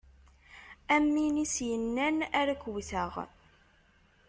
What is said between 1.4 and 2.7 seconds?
i s-yennan ar